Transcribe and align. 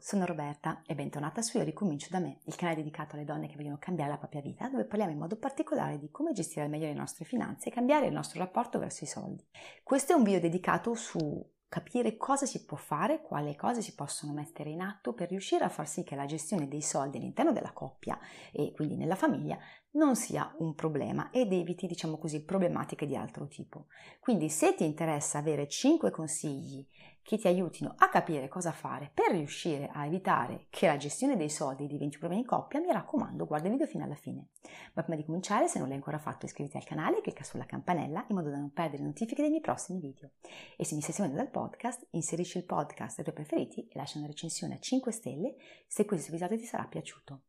Sono 0.00 0.26
Roberta 0.26 0.82
e 0.86 0.94
bentornata 0.94 1.42
su 1.42 1.58
Io 1.58 1.64
ricomincio 1.64 2.06
da 2.10 2.20
me, 2.20 2.38
il 2.44 2.54
canale 2.54 2.76
dedicato 2.76 3.16
alle 3.16 3.24
donne 3.24 3.48
che 3.48 3.56
vogliono 3.56 3.78
cambiare 3.80 4.10
la 4.10 4.16
propria 4.16 4.40
vita, 4.40 4.68
dove 4.68 4.84
parliamo 4.84 5.12
in 5.12 5.18
modo 5.18 5.36
particolare 5.36 5.98
di 5.98 6.10
come 6.10 6.32
gestire 6.32 6.62
al 6.62 6.70
meglio 6.70 6.86
le 6.86 6.94
nostre 6.94 7.24
finanze 7.24 7.68
e 7.68 7.72
cambiare 7.72 8.06
il 8.06 8.12
nostro 8.12 8.38
rapporto 8.38 8.78
verso 8.78 9.02
i 9.04 9.08
soldi. 9.08 9.44
Questo 9.82 10.12
è 10.12 10.14
un 10.14 10.22
video 10.22 10.38
dedicato 10.38 10.94
su 10.94 11.44
capire 11.68 12.16
cosa 12.16 12.46
si 12.46 12.64
può 12.64 12.76
fare, 12.76 13.20
quali 13.20 13.54
cose 13.56 13.82
si 13.82 13.94
possono 13.94 14.32
mettere 14.32 14.70
in 14.70 14.80
atto 14.80 15.12
per 15.12 15.28
riuscire 15.28 15.64
a 15.64 15.68
far 15.68 15.86
sì 15.86 16.04
che 16.04 16.14
la 16.14 16.24
gestione 16.24 16.68
dei 16.68 16.80
soldi 16.80 17.18
all'interno 17.18 17.52
della 17.52 17.72
coppia 17.72 18.18
e 18.52 18.72
quindi 18.72 18.96
nella 18.96 19.16
famiglia 19.16 19.58
non 19.92 20.16
sia 20.16 20.54
un 20.58 20.74
problema 20.74 21.30
ed 21.30 21.52
eviti, 21.52 21.86
diciamo 21.86 22.18
così, 22.18 22.44
problematiche 22.44 23.06
di 23.06 23.16
altro 23.16 23.46
tipo. 23.46 23.86
Quindi 24.20 24.48
se 24.48 24.74
ti 24.74 24.84
interessa 24.84 25.38
avere 25.38 25.66
5 25.66 26.10
consigli 26.10 26.86
che 27.28 27.36
ti 27.36 27.46
aiutino 27.46 27.94
a 27.98 28.08
capire 28.08 28.48
cosa 28.48 28.72
fare 28.72 29.10
per 29.12 29.32
riuscire 29.32 29.90
a 29.92 30.06
evitare 30.06 30.66
che 30.70 30.86
la 30.86 30.96
gestione 30.96 31.36
dei 31.36 31.50
soldi 31.50 31.86
diventi 31.86 32.14
un 32.14 32.20
problema 32.20 32.40
in 32.40 32.48
coppia, 32.48 32.80
mi 32.80 32.90
raccomando, 32.90 33.44
guarda 33.44 33.66
il 33.66 33.72
video 33.72 33.86
fino 33.86 34.04
alla 34.04 34.14
fine. 34.14 34.48
Ma 34.94 35.02
prima 35.02 35.18
di 35.18 35.26
cominciare, 35.26 35.68
se 35.68 35.78
non 35.78 35.88
l'hai 35.88 35.96
ancora 35.98 36.18
fatto, 36.18 36.46
iscriviti 36.46 36.78
al 36.78 36.84
canale 36.84 37.18
e 37.18 37.20
clicca 37.20 37.44
sulla 37.44 37.66
campanella 37.66 38.24
in 38.28 38.36
modo 38.36 38.48
da 38.48 38.56
non 38.56 38.72
perdere 38.72 39.02
le 39.02 39.08
notifiche 39.08 39.42
dei 39.42 39.50
miei 39.50 39.60
prossimi 39.60 40.00
video. 40.00 40.30
E 40.76 40.86
se 40.86 40.94
mi 40.94 41.02
stai 41.02 41.12
seguendo 41.12 41.36
dal 41.36 41.50
podcast, 41.50 42.06
inserisci 42.12 42.56
il 42.56 42.64
podcast 42.64 43.18
ai 43.18 43.24
tuoi 43.24 43.36
preferiti 43.36 43.86
e 43.86 43.92
lascia 43.92 44.16
una 44.16 44.26
recensione 44.26 44.76
a 44.76 44.78
5 44.78 45.12
stelle 45.12 45.56
se 45.86 46.06
questo 46.06 46.28
episodio 46.28 46.56
ti 46.56 46.64
sarà 46.64 46.84
piaciuto. 46.84 47.47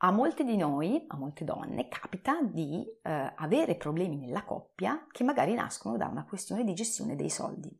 A 0.00 0.10
molte 0.10 0.44
di 0.44 0.58
noi, 0.58 1.04
a 1.08 1.16
molte 1.16 1.44
donne, 1.44 1.88
capita 1.88 2.42
di 2.42 2.84
eh, 3.02 3.32
avere 3.34 3.76
problemi 3.76 4.18
nella 4.18 4.44
coppia 4.44 5.06
che 5.10 5.24
magari 5.24 5.54
nascono 5.54 5.96
da 5.96 6.06
una 6.06 6.26
questione 6.26 6.64
di 6.64 6.74
gestione 6.74 7.16
dei 7.16 7.30
soldi. 7.30 7.74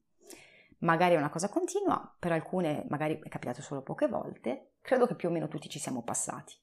Magari 0.78 1.14
è 1.14 1.18
una 1.18 1.28
cosa 1.28 1.50
continua, 1.50 2.16
per 2.18 2.32
alcune 2.32 2.86
magari 2.88 3.20
è 3.22 3.28
capitato 3.28 3.60
solo 3.60 3.82
poche 3.82 4.08
volte, 4.08 4.76
credo 4.80 5.06
che 5.06 5.14
più 5.14 5.28
o 5.28 5.32
meno 5.32 5.48
tutti 5.48 5.68
ci 5.68 5.78
siamo 5.78 6.02
passati. 6.02 6.54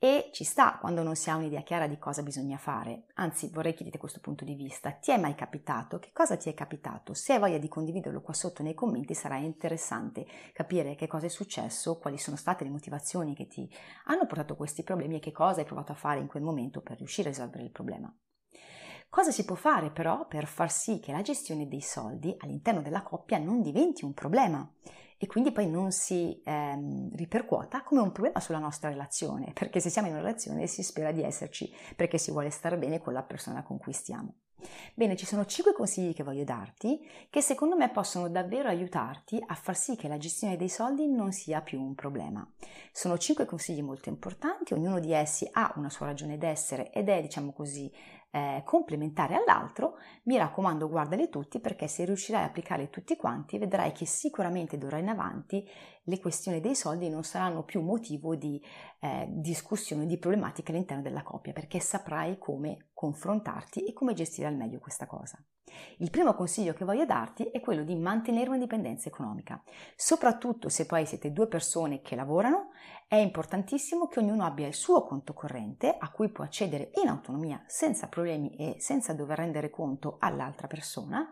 E 0.00 0.30
ci 0.30 0.44
sta 0.44 0.78
quando 0.78 1.02
non 1.02 1.16
si 1.16 1.28
ha 1.28 1.34
un'idea 1.34 1.62
chiara 1.62 1.88
di 1.88 1.98
cosa 1.98 2.22
bisogna 2.22 2.56
fare. 2.56 3.06
Anzi, 3.14 3.50
vorrei 3.52 3.74
chiederti 3.74 3.98
questo 3.98 4.20
punto 4.20 4.44
di 4.44 4.54
vista. 4.54 4.92
Ti 4.92 5.10
è 5.10 5.18
mai 5.18 5.34
capitato? 5.34 5.98
Che 5.98 6.10
cosa 6.12 6.36
ti 6.36 6.48
è 6.48 6.54
capitato? 6.54 7.14
Se 7.14 7.32
hai 7.32 7.40
voglia 7.40 7.58
di 7.58 7.66
condividerlo 7.66 8.20
qua 8.20 8.32
sotto 8.32 8.62
nei 8.62 8.74
commenti 8.74 9.14
sarà 9.14 9.38
interessante 9.38 10.24
capire 10.52 10.94
che 10.94 11.08
cosa 11.08 11.26
è 11.26 11.28
successo, 11.28 11.98
quali 11.98 12.16
sono 12.16 12.36
state 12.36 12.62
le 12.62 12.70
motivazioni 12.70 13.34
che 13.34 13.48
ti 13.48 13.68
hanno 14.04 14.26
portato 14.26 14.54
questi 14.54 14.84
problemi 14.84 15.16
e 15.16 15.18
che 15.18 15.32
cosa 15.32 15.58
hai 15.58 15.66
provato 15.66 15.90
a 15.90 15.96
fare 15.96 16.20
in 16.20 16.28
quel 16.28 16.44
momento 16.44 16.80
per 16.80 16.98
riuscire 16.98 17.30
a 17.30 17.32
risolvere 17.32 17.64
il 17.64 17.72
problema. 17.72 18.16
Cosa 19.08 19.32
si 19.32 19.44
può 19.44 19.56
fare 19.56 19.90
però 19.90 20.28
per 20.28 20.46
far 20.46 20.70
sì 20.70 21.00
che 21.00 21.10
la 21.10 21.22
gestione 21.22 21.66
dei 21.66 21.80
soldi 21.80 22.36
all'interno 22.38 22.82
della 22.82 23.02
coppia 23.02 23.38
non 23.38 23.62
diventi 23.62 24.04
un 24.04 24.14
problema 24.14 24.70
e 25.18 25.26
quindi 25.26 25.52
poi 25.52 25.68
non 25.68 25.90
si 25.90 26.40
ehm, 26.44 27.14
ripercuota 27.16 27.82
come 27.82 28.00
un 28.00 28.12
problema 28.12 28.40
sulla 28.40 28.58
nostra 28.58 28.88
relazione, 28.88 29.52
perché 29.52 29.80
se 29.80 29.90
siamo 29.90 30.08
in 30.08 30.14
una 30.14 30.22
relazione 30.22 30.66
si 30.66 30.82
spera 30.82 31.12
di 31.12 31.22
esserci 31.22 31.70
perché 31.96 32.18
si 32.18 32.30
vuole 32.30 32.50
stare 32.50 32.78
bene 32.78 33.00
con 33.00 33.12
la 33.12 33.22
persona 33.22 33.62
con 33.62 33.78
cui 33.78 33.92
stiamo. 33.92 34.34
Bene, 34.94 35.16
ci 35.16 35.26
sono 35.26 35.44
5 35.44 35.72
consigli 35.72 36.14
che 36.14 36.24
voglio 36.24 36.42
darti 36.42 37.00
che 37.30 37.40
secondo 37.40 37.76
me 37.76 37.90
possono 37.90 38.28
davvero 38.28 38.68
aiutarti 38.68 39.42
a 39.44 39.54
far 39.54 39.76
sì 39.76 39.94
che 39.94 40.08
la 40.08 40.18
gestione 40.18 40.56
dei 40.56 40.68
soldi 40.68 41.06
non 41.06 41.30
sia 41.30 41.60
più 41.60 41.80
un 41.80 41.94
problema. 41.94 42.46
Sono 42.90 43.16
5 43.16 43.44
consigli 43.44 43.82
molto 43.82 44.08
importanti, 44.08 44.74
ognuno 44.74 44.98
di 44.98 45.12
essi 45.12 45.48
ha 45.52 45.72
una 45.76 45.90
sua 45.90 46.06
ragione 46.06 46.38
d'essere 46.38 46.90
ed 46.90 47.08
è, 47.08 47.22
diciamo 47.22 47.52
così, 47.52 47.90
eh, 48.30 48.62
complementare 48.64 49.34
all'altro, 49.34 49.96
mi 50.24 50.36
raccomando 50.36 50.88
guardali 50.88 51.28
tutti 51.28 51.60
perché 51.60 51.88
se 51.88 52.04
riuscirai 52.04 52.42
a 52.42 52.46
applicarli 52.46 52.90
tutti 52.90 53.16
quanti 53.16 53.58
vedrai 53.58 53.92
che 53.92 54.04
sicuramente 54.04 54.76
d'ora 54.76 54.98
in 54.98 55.08
avanti 55.08 55.66
le 56.04 56.18
questioni 56.20 56.60
dei 56.60 56.74
soldi 56.74 57.08
non 57.08 57.24
saranno 57.24 57.62
più 57.62 57.80
motivo 57.80 58.34
di 58.34 58.62
eh, 59.00 59.26
discussione, 59.28 60.06
di 60.06 60.18
problematiche 60.18 60.72
all'interno 60.72 61.02
della 61.02 61.22
coppia 61.22 61.52
perché 61.52 61.80
saprai 61.80 62.38
come 62.38 62.87
confrontarti 62.98 63.84
e 63.84 63.92
come 63.92 64.12
gestire 64.12 64.48
al 64.48 64.56
meglio 64.56 64.80
questa 64.80 65.06
cosa. 65.06 65.40
Il 65.98 66.10
primo 66.10 66.34
consiglio 66.34 66.72
che 66.72 66.84
voglio 66.84 67.04
darti 67.04 67.44
è 67.44 67.60
quello 67.60 67.84
di 67.84 67.94
mantenere 67.94 68.48
un'indipendenza 68.48 69.08
economica. 69.08 69.62
Soprattutto 69.94 70.68
se 70.68 70.84
poi 70.84 71.06
siete 71.06 71.30
due 71.30 71.46
persone 71.46 72.00
che 72.00 72.16
lavorano, 72.16 72.70
è 73.06 73.14
importantissimo 73.14 74.08
che 74.08 74.18
ognuno 74.18 74.44
abbia 74.44 74.66
il 74.66 74.74
suo 74.74 75.04
conto 75.04 75.32
corrente 75.32 75.94
a 75.96 76.10
cui 76.10 76.28
può 76.30 76.42
accedere 76.42 76.90
in 77.00 77.06
autonomia 77.06 77.62
senza 77.68 78.08
problemi 78.08 78.56
e 78.56 78.80
senza 78.80 79.12
dover 79.12 79.38
rendere 79.38 79.70
conto 79.70 80.16
all'altra 80.18 80.66
persona 80.66 81.30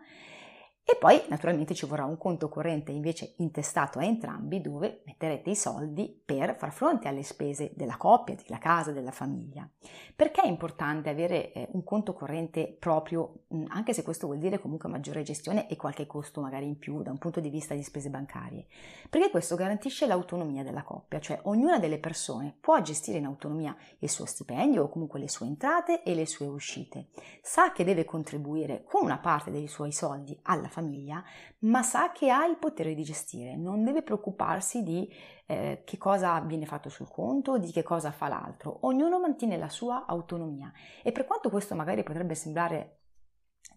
e 0.89 0.95
poi 0.95 1.21
naturalmente 1.27 1.75
ci 1.75 1.85
vorrà 1.85 2.05
un 2.05 2.17
conto 2.17 2.47
corrente 2.47 2.93
invece 2.93 3.33
intestato 3.39 3.99
a 3.99 4.05
entrambi 4.05 4.61
dove 4.61 5.01
metterete 5.03 5.49
i 5.49 5.55
soldi 5.55 6.17
per 6.23 6.55
far 6.57 6.71
fronte 6.71 7.09
alle 7.09 7.23
spese 7.23 7.73
della 7.75 7.97
coppia, 7.97 8.35
della 8.35 8.57
casa, 8.57 8.93
della 8.93 9.11
famiglia. 9.11 9.69
Perché 10.15 10.43
è 10.43 10.47
importante 10.47 11.09
avere 11.09 11.51
eh, 11.51 11.67
un 11.73 11.83
conto 11.83 12.13
corrente 12.13 12.73
proprio, 12.79 13.47
anche 13.67 13.93
se 13.93 14.01
questo 14.01 14.27
vuol 14.27 14.39
dire 14.39 14.59
comunque 14.59 14.87
maggiore 14.87 15.23
gestione 15.23 15.67
e 15.67 15.75
qualche 15.75 16.07
costo 16.07 16.39
magari 16.39 16.65
in 16.67 16.77
più 16.77 17.01
da 17.01 17.11
un 17.11 17.17
punto 17.17 17.41
di 17.41 17.49
vista 17.49 17.73
di 17.73 17.83
spese 17.83 18.09
bancarie? 18.09 18.67
Perché 19.09 19.29
questo 19.29 19.57
garantisce 19.57 20.07
l'autonomia 20.07 20.63
della 20.63 20.83
coppia, 20.83 21.19
cioè 21.19 21.41
ognuna 21.43 21.79
delle 21.79 21.99
persone 21.99 22.55
può 22.61 22.79
gestire 22.81 23.17
in 23.17 23.25
autonomia 23.25 23.75
il 23.99 24.09
suo 24.09 24.25
stipendio 24.25 24.83
o 24.83 24.89
comunque 24.89 25.19
le 25.19 25.27
sue 25.27 25.47
entrate 25.47 26.03
e 26.03 26.15
le 26.15 26.25
sue 26.25 26.47
uscite. 26.47 27.09
Sa 27.41 27.73
che 27.73 27.83
deve 27.83 28.05
contribuire 28.05 28.85
con 28.85 29.03
una 29.03 29.17
parte 29.17 29.51
dei 29.51 29.67
suoi 29.67 29.91
soldi 29.91 30.39
alla 30.43 30.69
famiglia 30.69 30.75
famiglia, 30.77 31.23
ma 31.59 31.81
sa 31.81 32.11
che 32.11 32.29
ha 32.29 32.45
il 32.45 32.57
potere 32.57 32.93
di 32.93 33.03
gestire, 33.03 33.55
non 33.55 33.83
deve 33.83 34.03
preoccuparsi 34.03 34.83
di 34.83 35.09
eh, 35.47 35.81
che 35.83 35.97
cosa 35.97 36.39
viene 36.41 36.67
fatto 36.67 36.89
sul 36.89 37.09
conto, 37.09 37.57
di 37.57 37.71
che 37.71 37.81
cosa 37.81 38.11
fa 38.11 38.27
l'altro. 38.27 38.79
Ognuno 38.81 39.19
mantiene 39.19 39.57
la 39.57 39.69
sua 39.69 40.05
autonomia 40.05 40.71
e 41.03 41.11
per 41.11 41.25
quanto 41.25 41.49
questo 41.49 41.73
magari 41.73 42.03
potrebbe 42.03 42.35
sembrare 42.35 42.99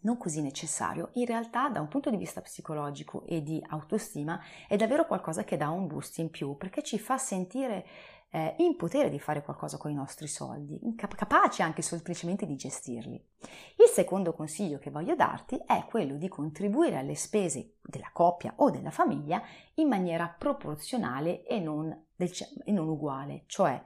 non 0.03 0.16
così 0.16 0.41
necessario, 0.41 1.10
in 1.15 1.27
realtà 1.27 1.69
da 1.69 1.81
un 1.81 1.89
punto 1.89 2.10
di 2.10 2.16
vista 2.16 2.41
psicologico 2.41 3.25
e 3.27 3.43
di 3.43 3.62
autostima 3.69 4.41
è 4.69 4.77
davvero 4.77 5.06
qualcosa 5.06 5.44
che 5.44 5.56
dà 5.56 5.69
un 5.69 5.87
boost 5.87 6.19
in 6.19 6.31
più 6.31 6.56
perché 6.56 6.83
ci 6.83 6.99
fa 6.99 7.19
sentire 7.19 7.84
eh, 8.30 8.54
in 8.58 8.76
potere 8.76 9.10
di 9.10 9.18
fare 9.18 9.42
qualcosa 9.42 9.76
con 9.76 9.91
i 9.91 9.94
nostri 9.94 10.28
soldi, 10.28 10.78
capaci 10.96 11.62
anche 11.62 11.82
semplicemente 11.82 12.46
di 12.46 12.56
gestirli. 12.56 13.22
Il 13.76 13.88
secondo 13.92 14.32
consiglio 14.32 14.78
che 14.78 14.91
voglio 14.91 15.16
darti 15.16 15.60
è 15.66 15.84
quello 15.88 16.16
di 16.16 16.28
contribuire 16.28 16.98
alle 16.98 17.16
spese 17.16 17.76
della 17.82 18.10
coppia 18.12 18.54
o 18.56 18.70
della 18.70 18.91
famiglia 18.91 19.42
in 19.74 19.88
maniera 19.88 20.28
proporzionale 20.28 21.44
e 21.44 21.58
non, 21.58 22.06
del, 22.14 22.30
e 22.64 22.72
non 22.72 22.88
uguale, 22.88 23.44
cioè 23.46 23.82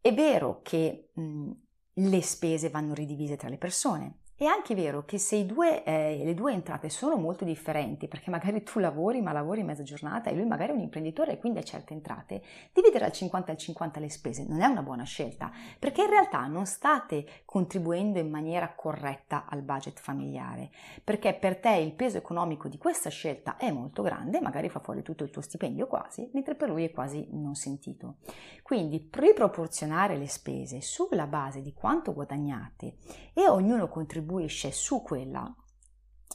è 0.00 0.14
vero 0.14 0.60
che 0.62 1.10
mh, 1.12 1.50
le 1.94 2.22
spese 2.22 2.70
vanno 2.70 2.94
ridivise 2.94 3.36
tra 3.36 3.48
le 3.48 3.58
persone, 3.58 4.20
è 4.38 4.44
anche 4.44 4.74
vero 4.74 5.06
che 5.06 5.16
se 5.16 5.46
due, 5.46 5.82
eh, 5.82 6.20
le 6.22 6.34
due 6.34 6.52
entrate 6.52 6.90
sono 6.90 7.16
molto 7.16 7.42
differenti, 7.46 8.06
perché 8.06 8.28
magari 8.28 8.62
tu 8.62 8.80
lavori 8.80 9.22
ma 9.22 9.32
lavori 9.32 9.62
mezza 9.62 9.82
giornata 9.82 10.28
e 10.28 10.34
lui 10.34 10.44
magari 10.44 10.72
è 10.72 10.74
un 10.74 10.80
imprenditore 10.80 11.32
e 11.32 11.38
quindi 11.38 11.58
ha 11.58 11.62
certe 11.62 11.94
entrate, 11.94 12.42
dividere 12.70 13.06
al 13.06 13.12
50 13.12 13.50
al 13.50 13.56
50 13.56 13.98
le 13.98 14.10
spese 14.10 14.44
non 14.46 14.60
è 14.60 14.66
una 14.66 14.82
buona 14.82 15.04
scelta, 15.04 15.50
perché 15.78 16.02
in 16.02 16.10
realtà 16.10 16.44
non 16.48 16.66
state 16.66 17.44
contribuendo 17.46 18.18
in 18.18 18.28
maniera 18.28 18.74
corretta 18.74 19.46
al 19.48 19.62
budget 19.62 19.98
familiare, 20.00 20.68
perché 21.02 21.32
per 21.32 21.56
te 21.56 21.76
il 21.76 21.92
peso 21.92 22.18
economico 22.18 22.68
di 22.68 22.76
questa 22.76 23.08
scelta 23.08 23.56
è 23.56 23.70
molto 23.70 24.02
grande, 24.02 24.42
magari 24.42 24.68
fa 24.68 24.80
fuori 24.80 25.00
tutto 25.00 25.24
il 25.24 25.30
tuo 25.30 25.40
stipendio 25.40 25.86
quasi, 25.86 26.28
mentre 26.34 26.54
per 26.56 26.68
lui 26.68 26.84
è 26.84 26.90
quasi 26.90 27.26
non 27.30 27.54
sentito. 27.54 28.16
Quindi 28.62 29.08
riproporzionare 29.10 30.18
le 30.18 30.28
spese 30.28 30.82
sulla 30.82 31.26
base 31.26 31.62
di 31.62 31.72
quanto 31.72 32.12
guadagnate 32.12 32.96
e 33.32 33.48
ognuno 33.48 33.88
contribuisce 33.88 34.24
contribuisce 34.26 34.72
su 34.72 35.02
quella 35.02 35.54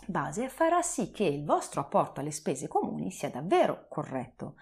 base 0.07 0.47
farà 0.49 0.81
sì 0.81 1.11
che 1.11 1.25
il 1.25 1.43
vostro 1.43 1.81
apporto 1.81 2.21
alle 2.21 2.31
spese 2.31 2.67
comuni 2.67 3.11
sia 3.11 3.29
davvero 3.29 3.85
corretto, 3.89 4.55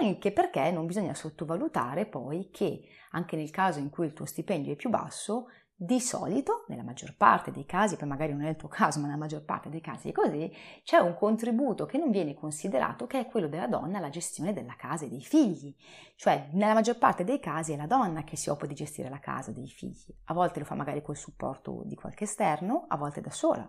anche 0.00 0.32
perché 0.32 0.70
non 0.70 0.86
bisogna 0.86 1.12
sottovalutare 1.12 2.06
poi 2.06 2.48
che 2.50 2.84
anche 3.10 3.36
nel 3.36 3.50
caso 3.50 3.80
in 3.80 3.90
cui 3.90 4.06
il 4.06 4.12
tuo 4.12 4.24
stipendio 4.24 4.72
è 4.72 4.76
più 4.76 4.88
basso, 4.88 5.48
di 5.82 5.98
solito, 5.98 6.66
nella 6.68 6.82
maggior 6.82 7.14
parte 7.16 7.50
dei 7.50 7.64
casi, 7.64 7.96
poi 7.96 8.06
magari 8.06 8.32
non 8.32 8.42
è 8.42 8.50
il 8.50 8.56
tuo 8.56 8.68
caso, 8.68 9.00
ma 9.00 9.06
nella 9.06 9.16
maggior 9.16 9.42
parte 9.42 9.70
dei 9.70 9.80
casi 9.80 10.10
è 10.10 10.12
così, 10.12 10.52
c'è 10.84 10.98
un 10.98 11.14
contributo 11.14 11.86
che 11.86 11.96
non 11.96 12.10
viene 12.10 12.34
considerato 12.34 13.06
che 13.06 13.20
è 13.20 13.26
quello 13.26 13.48
della 13.48 13.66
donna 13.66 13.96
alla 13.96 14.10
gestione 14.10 14.52
della 14.52 14.74
casa 14.76 15.06
e 15.06 15.08
dei 15.08 15.22
figli. 15.22 15.74
Cioè, 16.16 16.50
nella 16.52 16.74
maggior 16.74 16.98
parte 16.98 17.24
dei 17.24 17.40
casi 17.40 17.72
è 17.72 17.76
la 17.76 17.86
donna 17.86 18.24
che 18.24 18.36
si 18.36 18.50
occupa 18.50 18.66
di 18.66 18.74
gestire 18.74 19.08
la 19.08 19.20
casa 19.20 19.52
dei 19.52 19.68
figli. 19.68 20.14
A 20.24 20.34
volte 20.34 20.58
lo 20.58 20.66
fa 20.66 20.74
magari 20.74 21.00
col 21.00 21.16
supporto 21.16 21.80
di 21.86 21.94
qualche 21.94 22.24
esterno, 22.24 22.84
a 22.86 22.98
volte 22.98 23.22
da 23.22 23.30
sola. 23.30 23.66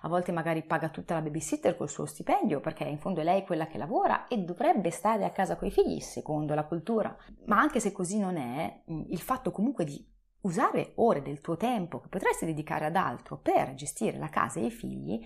A 0.00 0.08
volte 0.08 0.32
magari 0.32 0.64
paga 0.64 0.88
tutta 0.88 1.14
la 1.14 1.22
babysitter 1.22 1.76
col 1.76 1.88
suo 1.88 2.06
stipendio, 2.06 2.58
perché 2.58 2.82
in 2.82 2.98
fondo 2.98 3.20
è 3.20 3.24
lei 3.24 3.46
quella 3.46 3.68
che 3.68 3.78
lavora 3.78 4.26
e 4.26 4.38
dovrebbe 4.38 4.90
stare 4.90 5.24
a 5.24 5.30
casa 5.30 5.54
con 5.54 5.68
i 5.68 5.70
figli, 5.70 6.00
secondo 6.00 6.54
la 6.54 6.64
cultura. 6.64 7.16
Ma 7.46 7.60
anche 7.60 7.78
se 7.78 7.92
così 7.92 8.18
non 8.18 8.36
è, 8.36 8.82
il 8.86 9.20
fatto 9.20 9.52
comunque 9.52 9.84
di 9.84 10.10
usare 10.42 10.92
ore 10.96 11.22
del 11.22 11.40
tuo 11.40 11.56
tempo 11.56 12.00
che 12.00 12.08
potresti 12.08 12.46
dedicare 12.46 12.86
ad 12.86 12.96
altro 12.96 13.36
per 13.38 13.74
gestire 13.74 14.18
la 14.18 14.28
casa 14.28 14.60
e 14.60 14.66
i 14.66 14.70
figli 14.70 15.20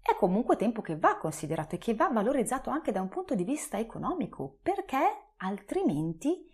è 0.00 0.14
comunque 0.14 0.56
tempo 0.56 0.80
che 0.80 0.96
va 0.96 1.18
considerato 1.18 1.74
e 1.74 1.78
che 1.78 1.94
va 1.94 2.08
valorizzato 2.08 2.70
anche 2.70 2.92
da 2.92 3.02
un 3.02 3.08
punto 3.08 3.34
di 3.34 3.44
vista 3.44 3.78
economico, 3.78 4.58
perché 4.62 5.32
altrimenti 5.38 6.48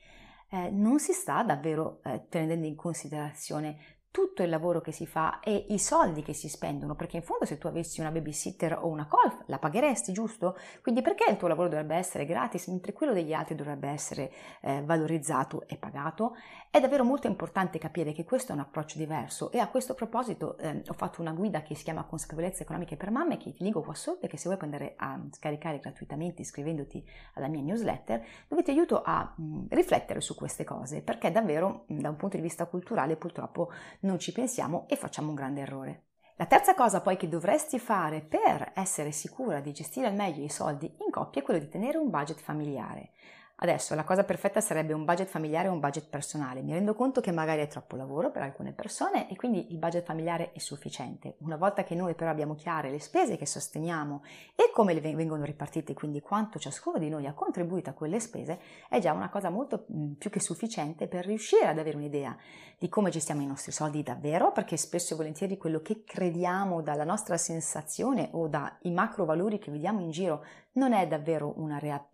eh, 0.51 0.71
non 0.71 0.99
si 0.99 1.13
sta 1.13 1.45
davvero 1.45 2.01
eh, 2.03 2.27
tenendo 2.29 2.67
in 2.67 2.75
considerazione 2.75 3.77
tutto 4.15 4.45
il 4.45 4.49
lavoro 4.49 4.81
che 4.81 4.93
si 4.93 5.09
fa 5.09 5.41
e 5.41 5.67
i 5.71 5.79
soldi 5.81 6.23
che 6.23 6.35
si 6.35 6.49
spendono, 6.49 6.95
perché 6.95 7.17
in 7.17 7.25
fondo 7.25 7.47
se 7.47 7.59
tu 7.59 7.67
avessi 7.67 7.99
una 7.99 8.13
babysitter 8.13 8.79
o 8.81 8.87
una 8.87 9.09
golf 9.11 9.43
la 9.47 9.59
pagheresti, 9.59 10.13
giusto? 10.13 10.57
Quindi 10.83 11.03
perché 11.03 11.29
il 11.29 11.37
tuo 11.37 11.49
lavoro 11.49 11.69
dovrebbe 11.69 11.97
essere 11.97 12.25
gratis 12.25 12.69
mentre 12.69 12.93
quello 12.93 13.13
degli 13.13 13.33
altri 13.33 13.57
dovrebbe 13.57 13.89
essere 13.89 14.31
eh, 14.61 14.83
valorizzato 14.85 15.65
e 15.67 15.77
pagato? 15.77 16.37
È 16.71 16.79
davvero 16.79 17.03
molto 17.03 17.27
importante 17.27 17.79
capire 17.79 18.13
che 18.13 18.25
questo 18.25 18.53
è 18.53 18.55
un 18.55 18.61
approccio 18.61 18.99
diverso 18.99 19.51
e 19.51 19.59
a 19.59 19.67
questo 19.67 19.95
proposito 19.95 20.59
eh, 20.59 20.85
ho 20.87 20.93
fatto 20.93 21.21
una 21.21 21.33
guida 21.33 21.63
che 21.63 21.75
si 21.75 21.83
chiama 21.83 22.05
Consapevolezze 22.05 22.63
economiche 22.63 22.97
per 22.97 23.11
mamme 23.11 23.37
che 23.37 23.53
ti 23.53 23.65
linko 23.65 23.83
qua 23.83 23.95
sotto 23.95 24.27
e 24.27 24.29
che 24.29 24.37
se 24.37 24.45
vuoi 24.45 24.59
puoi 24.59 24.71
andare 24.71 24.95
a 24.97 25.21
scaricare 25.33 25.81
gratuitamente 25.81 26.43
iscrivendoti 26.43 27.05
alla 27.35 27.49
mia 27.49 27.63
newsletter 27.63 28.25
dove 28.47 28.63
ti 28.63 28.71
aiuto 28.71 29.03
a 29.03 29.35
mh, 29.37 29.67
riflettere 29.71 30.21
su 30.21 30.37
queste 30.37 30.63
cose 30.63 31.03
perché 31.03 31.33
davvero 31.33 31.85
mh, 31.89 31.99
da 31.99 32.11
un 32.11 32.17
punto 32.17 32.37
di 32.37 32.43
vista 32.43 32.67
culturale 32.67 33.17
purtroppo 33.17 33.71
non 34.05 34.19
ci 34.19 34.33
pensiamo 34.33 34.87
e 34.89 34.97
facciamo 34.97 35.29
un 35.29 35.35
grande 35.35 35.61
errore. 35.61 36.05
La 36.37 36.47
terza 36.47 36.75
cosa 36.75 37.01
poi 37.01 37.17
che 37.17 37.29
dovresti 37.29 37.79
fare 37.79 38.21
per 38.21 38.73
essere 38.75 39.13
sicura 39.13 39.61
di 39.61 39.73
gestire 39.73 40.09
al 40.09 40.15
meglio 40.15 40.43
i 40.43 40.49
soldi 40.49 40.87
in 40.87 41.11
coppia 41.11 41.41
è 41.41 41.45
quello 41.45 41.61
di 41.61 41.69
tenere 41.69 41.99
un 41.99 42.11
budget 42.11 42.41
familiare. 42.41 43.11
Adesso 43.57 43.95
la 43.95 44.03
cosa 44.03 44.25
perfetta 44.25 44.61
sarebbe 44.61 44.93
un 44.93 45.05
budget 45.05 45.29
familiare 45.29 45.69
o 45.69 45.73
un 45.73 45.79
budget 45.79 46.09
personale. 46.09 46.61
Mi 46.61 46.73
rendo 46.73 46.93
conto 46.93 47.21
che 47.21 47.31
magari 47.31 47.61
è 47.63 47.69
troppo 47.69 47.95
lavoro 47.95 48.33
per 48.33 48.43
alcune 48.43 48.73
persone 48.73 49.31
e 49.31 49.37
quindi 49.37 49.71
il 49.71 49.79
budget 49.79 50.05
familiare 50.05 50.51
è 50.53 50.59
sufficiente. 50.59 51.37
Una 51.39 51.57
volta 51.57 51.85
che 51.85 51.95
noi 51.95 52.15
però 52.15 52.31
abbiamo 52.31 52.57
chiare 52.57 52.91
le 52.91 52.99
spese 52.99 53.37
che 53.37 53.47
sosteniamo 53.47 54.25
e 54.57 54.71
come 54.73 54.93
le 54.93 55.01
vengono 55.01 55.45
ripartite, 55.45 55.95
quindi 55.95 56.21
quanto 56.21 56.59
ciascuno 56.59 56.99
di 56.99 57.09
noi 57.09 57.27
ha 57.27 57.33
contribuito 57.33 57.91
a 57.91 57.93
quelle 57.93 58.19
spese, 58.19 58.59
è 58.89 58.99
già 58.99 59.13
una 59.13 59.31
cosa 59.31 59.51
molto 59.51 59.87
più 60.19 60.31
che 60.31 60.41
sufficiente 60.41 61.07
per 61.07 61.25
riuscire 61.25 61.69
ad 61.69 61.79
avere 61.79 61.97
un'idea 61.97 62.37
di 62.77 62.89
come 62.89 63.11
gestiamo 63.11 63.41
i 63.41 63.47
nostri 63.47 63.71
soldi 63.71 64.03
davvero, 64.03 64.51
perché 64.51 64.77
spesso 64.77 65.15
e 65.15 65.17
volentieri 65.17 65.57
quello 65.57 65.81
che 65.81 66.03
crediamo 66.05 66.83
dalla 66.83 67.05
nostra 67.05 67.37
sensazione 67.37 68.31
o 68.33 68.49
dai 68.49 68.91
macro 68.91 69.25
valori 69.25 69.61
che 69.61 69.71
vediamo 69.71 70.01
in 70.01 70.11
giro 70.11 70.45
non 70.73 70.93
è 70.93 71.07
davvero 71.07 71.55
una 71.57 71.79
realtà 71.79 72.11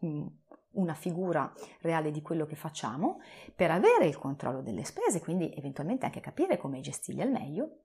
una 0.72 0.94
figura 0.94 1.52
reale 1.80 2.10
di 2.10 2.22
quello 2.22 2.46
che 2.46 2.56
facciamo 2.56 3.20
per 3.54 3.70
avere 3.70 4.06
il 4.06 4.16
controllo 4.16 4.62
delle 4.62 4.84
spese, 4.84 5.20
quindi 5.20 5.52
eventualmente 5.54 6.06
anche 6.06 6.20
capire 6.20 6.56
come 6.56 6.80
gestirli 6.80 7.22
al 7.22 7.30
meglio 7.30 7.78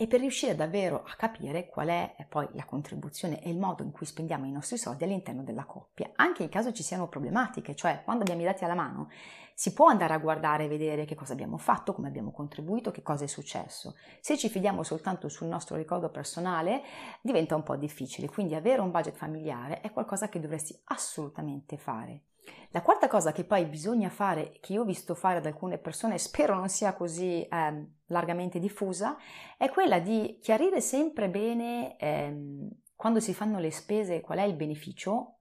e 0.00 0.06
per 0.06 0.20
riuscire 0.20 0.54
davvero 0.54 1.02
a 1.04 1.14
capire 1.16 1.66
qual 1.66 1.88
è 1.88 2.24
poi 2.28 2.48
la 2.52 2.64
contribuzione 2.64 3.42
e 3.42 3.50
il 3.50 3.58
modo 3.58 3.82
in 3.82 3.90
cui 3.90 4.06
spendiamo 4.06 4.46
i 4.46 4.52
nostri 4.52 4.78
soldi 4.78 5.02
all'interno 5.02 5.42
della 5.42 5.64
coppia, 5.64 6.12
anche 6.14 6.44
in 6.44 6.48
caso 6.48 6.72
ci 6.72 6.84
siano 6.84 7.08
problematiche, 7.08 7.74
cioè 7.74 8.02
quando 8.04 8.22
abbiamo 8.22 8.42
i 8.42 8.44
dati 8.44 8.62
alla 8.62 8.76
mano 8.76 9.10
si 9.58 9.72
può 9.72 9.88
andare 9.88 10.14
a 10.14 10.18
guardare 10.18 10.66
e 10.66 10.68
vedere 10.68 11.04
che 11.04 11.16
cosa 11.16 11.32
abbiamo 11.32 11.56
fatto, 11.56 11.92
come 11.92 12.06
abbiamo 12.06 12.30
contribuito, 12.30 12.92
che 12.92 13.02
cosa 13.02 13.24
è 13.24 13.26
successo. 13.26 13.96
Se 14.20 14.38
ci 14.38 14.48
fidiamo 14.48 14.84
soltanto 14.84 15.28
sul 15.28 15.48
nostro 15.48 15.74
ricordo 15.74 16.10
personale 16.10 16.82
diventa 17.20 17.56
un 17.56 17.64
po' 17.64 17.74
difficile, 17.74 18.28
quindi 18.28 18.54
avere 18.54 18.80
un 18.80 18.92
budget 18.92 19.16
familiare 19.16 19.80
è 19.80 19.90
qualcosa 19.90 20.28
che 20.28 20.38
dovresti 20.38 20.80
assolutamente 20.84 21.76
fare. 21.76 22.26
La 22.70 22.82
quarta 22.82 23.08
cosa 23.08 23.32
che 23.32 23.42
poi 23.42 23.64
bisogna 23.64 24.10
fare, 24.10 24.58
che 24.60 24.74
io 24.74 24.82
ho 24.82 24.84
visto 24.84 25.16
fare 25.16 25.38
ad 25.38 25.46
alcune 25.46 25.78
persone, 25.78 26.18
spero 26.18 26.54
non 26.54 26.68
sia 26.68 26.94
così 26.94 27.42
eh, 27.42 27.86
largamente 28.06 28.60
diffusa, 28.60 29.16
è 29.56 29.68
quella 29.70 29.98
di 29.98 30.38
chiarire 30.40 30.80
sempre 30.80 31.28
bene 31.28 31.96
eh, 31.96 32.68
quando 32.94 33.18
si 33.18 33.34
fanno 33.34 33.58
le 33.58 33.72
spese 33.72 34.20
qual 34.20 34.38
è 34.38 34.42
il 34.42 34.54
beneficio 34.54 35.38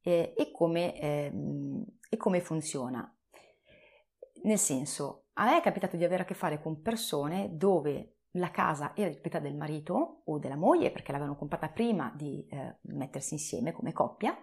eh, 0.00 0.34
e, 0.36 0.50
come, 0.50 0.98
ehm, 0.98 1.84
e 2.08 2.16
come 2.16 2.40
funziona. 2.40 3.14
Nel 4.42 4.58
senso, 4.58 5.26
a 5.34 5.44
me 5.44 5.58
è 5.58 5.62
capitato 5.62 5.96
di 5.96 6.04
avere 6.04 6.22
a 6.22 6.26
che 6.26 6.34
fare 6.34 6.60
con 6.60 6.80
persone 6.82 7.56
dove 7.56 8.16
la 8.34 8.50
casa 8.50 8.92
era 8.94 9.08
di 9.08 9.14
proprietà 9.14 9.40
del 9.40 9.56
marito 9.56 10.22
o 10.24 10.38
della 10.38 10.56
moglie 10.56 10.90
perché 10.90 11.12
l'avevano 11.12 11.36
comprata 11.36 11.68
prima 11.68 12.12
di 12.14 12.46
eh, 12.48 12.76
mettersi 12.82 13.34
insieme 13.34 13.72
come 13.72 13.92
coppia 13.92 14.36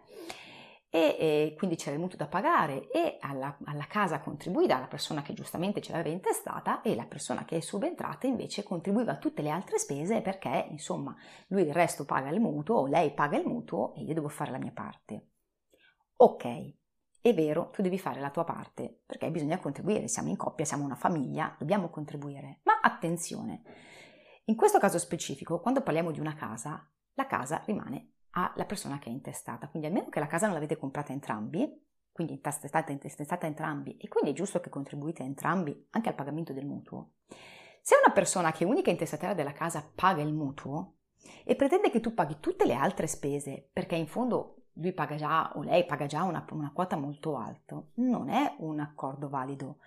e, 0.90 1.16
e, 1.20 1.56
quindi 1.58 1.76
c'era 1.76 1.96
il 1.96 2.02
mutuo 2.02 2.18
da 2.18 2.28
pagare 2.28 2.90
e 2.90 3.18
alla, 3.20 3.58
alla, 3.66 3.88
casa 3.88 4.20
contribuiva 4.20 4.80
la 4.80 4.88
persona 4.88 5.22
che 5.22 5.34
giustamente 5.34 5.82
ce 5.82 5.92
l'aveva 5.92 6.16
intestata 6.16 6.82
e 6.82 6.96
la 6.96 7.06
persona 7.06 7.44
che 7.46 7.58
è 7.58 7.60
subentrata 7.60 8.26
invece 8.26 8.64
contribuiva 8.64 9.14
a 9.14 9.18
tutte 9.18 9.42
le 9.42 9.50
altre 9.50 9.80
spese 9.80 10.22
perché 10.22 10.68
insomma 10.70 11.16
lui 11.48 11.64
il 11.64 11.74
resto 11.74 12.06
paga 12.06 12.30
il 12.30 12.40
mutuo 12.40 12.78
o 12.78 12.88
lei 12.88 13.14
paga 13.14 13.38
il 13.38 13.46
mutuo 13.46 13.94
e 13.96 14.04
io 14.04 14.14
devo 14.14 14.30
fare 14.30 14.52
la 14.52 14.60
mia 14.60 14.72
parte. 14.72 15.32
Ok, 16.20 16.77
è 17.20 17.34
vero, 17.34 17.70
tu 17.72 17.82
devi 17.82 18.00
fare 18.00 18.20
la 18.20 18.30
tua 18.30 18.44
parte 18.44 19.02
perché 19.06 19.30
bisogna 19.32 19.60
contribuire, 19.60 20.08
siamo 20.08 20.30
in 20.30 20.38
coppia, 20.38 20.66
siamo 20.66 20.84
una 20.84 20.96
famiglia, 20.96 21.56
dobbiamo 21.58 21.90
contribuire. 21.90 22.60
Ma 22.64 22.80
attenzione, 22.82 23.62
in 24.46 24.56
questo 24.56 24.80
caso 24.80 24.98
specifico, 24.98 25.60
quando 25.60 25.82
parliamo 25.82 26.12
di 26.12 26.20
una 26.20 26.36
casa, 26.36 26.90
la 27.14 27.26
casa 27.26 27.64
rimane 27.66 28.14
alla 28.32 28.66
persona 28.66 29.00
che 29.00 29.10
è 29.10 29.12
intestata. 29.12 29.68
Quindi 29.68 29.88
almeno 29.88 30.10
che 30.10 30.20
la 30.20 30.28
casa 30.28 30.46
non 30.46 30.54
l'avete 30.54 30.78
comprata 30.78 31.12
entrambi, 31.12 31.86
quindi 32.12 32.34
intestate, 32.34 32.92
intestata 32.92 33.46
entrambi, 33.46 33.98
e 33.98 34.08
quindi 34.08 34.32
è 34.32 34.34
giusto 34.34 34.60
che 34.60 34.70
contribuite 34.70 35.24
entrambi 35.24 35.88
anche 35.92 36.10
al 36.10 36.16
pagamento 36.16 36.54
del 36.54 36.66
mutuo. 36.66 37.12
Se 37.82 37.96
una 38.04 38.14
persona 38.14 38.52
che 38.52 38.64
è 38.64 38.68
unica 38.68 38.90
intestatera 38.90 39.34
della 39.34 39.54
casa 39.54 39.90
paga 39.94 40.22
il 40.22 40.34
mutuo 40.34 40.96
e 41.44 41.56
pretende 41.56 41.90
che 41.90 42.00
tu 42.00 42.14
paghi 42.14 42.38
tutte 42.40 42.66
le 42.66 42.74
altre 42.74 43.08
spese, 43.08 43.70
perché 43.72 43.96
in 43.96 44.08
fondo 44.08 44.57
lui 44.80 44.94
paga 44.94 45.16
già 45.16 45.52
o 45.56 45.62
lei 45.64 45.86
paga 45.86 46.06
già 46.06 46.24
una, 46.24 46.46
una 46.52 46.72
quota 46.74 46.96
molto 46.96 47.38
alta, 47.38 47.82
non 47.96 48.30
è 48.30 48.56
un 48.60 48.80
accordo 48.80 49.30
valido. 49.30 49.78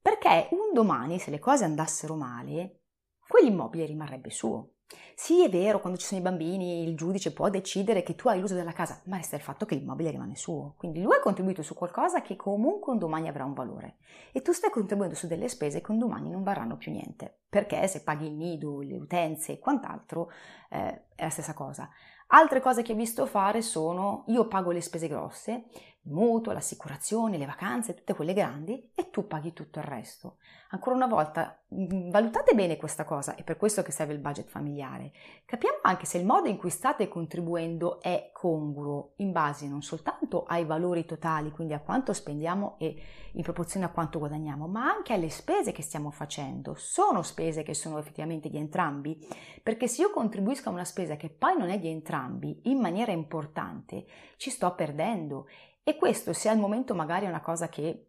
Perché 0.00 0.48
un 0.52 0.72
domani, 0.72 1.18
se 1.18 1.30
le 1.30 1.38
cose 1.38 1.64
andassero 1.64 2.14
male, 2.14 2.82
quell'immobile 3.26 3.86
rimarrebbe 3.86 4.30
suo. 4.30 4.70
Sì, 5.16 5.42
è 5.42 5.48
vero, 5.48 5.80
quando 5.80 5.98
ci 5.98 6.06
sono 6.06 6.20
i 6.20 6.22
bambini 6.22 6.84
il 6.84 6.94
giudice 6.94 7.32
può 7.32 7.48
decidere 7.48 8.04
che 8.04 8.14
tu 8.14 8.28
hai 8.28 8.38
l'uso 8.38 8.54
della 8.54 8.72
casa, 8.72 9.00
ma 9.06 9.16
resta 9.16 9.34
il 9.34 9.42
fatto 9.42 9.66
che 9.66 9.74
l'immobile 9.74 10.10
rimane 10.10 10.36
suo. 10.36 10.74
Quindi 10.76 11.02
lui 11.02 11.16
ha 11.16 11.20
contribuito 11.20 11.62
su 11.62 11.74
qualcosa 11.74 12.22
che 12.22 12.36
comunque 12.36 12.92
un 12.92 12.98
domani 12.98 13.26
avrà 13.26 13.44
un 13.44 13.54
valore 13.54 13.96
e 14.30 14.42
tu 14.42 14.52
stai 14.52 14.70
contribuendo 14.70 15.16
su 15.16 15.26
delle 15.26 15.48
spese 15.48 15.80
che 15.80 15.90
un 15.90 15.98
domani 15.98 16.30
non 16.30 16.44
varranno 16.44 16.76
più 16.76 16.92
niente, 16.92 17.40
perché 17.48 17.88
se 17.88 18.02
paghi 18.02 18.26
il 18.26 18.34
nido, 18.34 18.80
le 18.80 18.96
utenze 18.96 19.52
e 19.52 19.58
quant'altro 19.58 20.30
eh, 20.70 21.06
è 21.14 21.22
la 21.22 21.30
stessa 21.30 21.54
cosa. 21.54 21.88
Altre 22.28 22.60
cose 22.60 22.82
che 22.82 22.92
ho 22.92 22.96
visto 22.96 23.24
fare 23.26 23.62
sono 23.62 24.24
io 24.26 24.48
pago 24.48 24.72
le 24.72 24.80
spese 24.80 25.06
grosse, 25.06 25.66
il 26.06 26.12
mutuo, 26.12 26.52
l'assicurazione, 26.52 27.36
le 27.36 27.46
vacanze, 27.46 27.94
tutte 27.94 28.14
quelle 28.14 28.32
grandi 28.32 28.90
e 28.94 29.10
tu 29.10 29.26
paghi 29.26 29.52
tutto 29.52 29.80
il 29.80 29.84
resto. 29.84 30.38
Ancora 30.70 30.96
una 30.96 31.06
volta, 31.06 31.60
mm, 31.74 32.10
valutate 32.10 32.54
bene 32.54 32.76
questa 32.76 33.04
cosa, 33.04 33.34
è 33.34 33.42
per 33.42 33.56
questo 33.56 33.82
che 33.82 33.92
serve 33.92 34.12
il 34.12 34.18
budget 34.18 34.48
familiare. 34.48 35.12
Capiamo 35.44 35.78
anche 35.82 36.06
se 36.06 36.18
il 36.18 36.24
modo 36.24 36.48
in 36.48 36.56
cui 36.56 36.70
state 36.70 37.08
contribuendo 37.08 38.00
è 38.00 38.30
congruo 38.32 39.12
in 39.16 39.32
base 39.32 39.68
non 39.68 39.82
soltanto 39.82 40.44
ai 40.44 40.64
valori 40.64 41.04
totali, 41.04 41.50
quindi 41.50 41.74
a 41.74 41.80
quanto 41.80 42.12
spendiamo 42.12 42.76
e 42.78 43.00
in 43.32 43.42
proporzione 43.42 43.86
a 43.86 43.90
quanto 43.90 44.18
guadagniamo, 44.18 44.66
ma 44.66 44.90
anche 44.90 45.12
alle 45.12 45.28
spese 45.28 45.72
che 45.72 45.82
stiamo 45.82 46.10
facendo. 46.10 46.74
Sono 46.74 47.22
spese 47.22 47.62
che 47.62 47.74
sono 47.74 47.98
effettivamente 47.98 48.48
di 48.48 48.56
entrambi, 48.56 49.18
perché 49.62 49.88
se 49.88 50.02
io 50.02 50.10
contribuisco 50.10 50.68
a 50.68 50.72
una 50.72 50.84
spesa 50.84 51.16
che 51.16 51.28
poi 51.30 51.56
non 51.56 51.68
è 51.68 51.78
di 51.78 51.88
entrambi 51.88 52.60
in 52.64 52.78
maniera 52.78 53.12
importante, 53.12 54.06
ci 54.36 54.50
sto 54.50 54.74
perdendo. 54.74 55.46
E 55.88 55.94
questo 55.94 56.32
se 56.32 56.48
al 56.48 56.58
momento 56.58 56.96
magari 56.96 57.26
è 57.26 57.28
una 57.28 57.40
cosa 57.40 57.68
che 57.68 58.06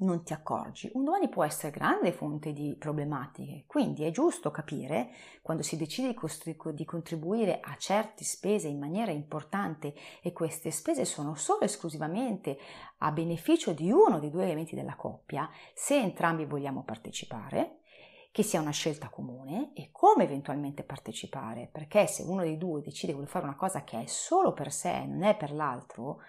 non 0.00 0.22
ti 0.22 0.34
accorgi, 0.34 0.90
un 0.92 1.04
domani 1.04 1.30
può 1.30 1.42
essere 1.42 1.72
grande 1.72 2.12
fonte 2.12 2.52
di 2.52 2.76
problematiche. 2.78 3.64
Quindi 3.66 4.04
è 4.04 4.10
giusto 4.10 4.50
capire, 4.50 5.08
quando 5.40 5.62
si 5.62 5.78
decide 5.78 6.14
di 6.74 6.84
contribuire 6.84 7.60
a 7.62 7.74
certe 7.78 8.22
spese 8.22 8.68
in 8.68 8.78
maniera 8.78 9.12
importante 9.12 9.94
e 10.20 10.34
queste 10.34 10.70
spese 10.70 11.06
sono 11.06 11.36
solo 11.36 11.62
esclusivamente 11.62 12.58
a 12.98 13.10
beneficio 13.12 13.72
di 13.72 13.90
uno 13.90 14.18
dei 14.18 14.28
due 14.28 14.44
elementi 14.44 14.74
della 14.74 14.94
coppia, 14.94 15.48
se 15.72 15.98
entrambi 15.98 16.44
vogliamo 16.44 16.82
partecipare, 16.82 17.78
che 18.30 18.42
sia 18.42 18.60
una 18.60 18.72
scelta 18.72 19.08
comune 19.08 19.70
e 19.72 19.88
come 19.90 20.24
eventualmente 20.24 20.82
partecipare, 20.82 21.66
perché 21.72 22.06
se 22.06 22.24
uno 22.24 22.42
dei 22.42 22.58
due 22.58 22.82
decide 22.82 23.14
vuole 23.14 23.26
fare 23.26 23.46
una 23.46 23.56
cosa 23.56 23.84
che 23.84 24.02
è 24.02 24.06
solo 24.06 24.52
per 24.52 24.70
sé, 24.70 25.06
non 25.06 25.22
è 25.22 25.34
per 25.34 25.50
l'altro, 25.50 26.20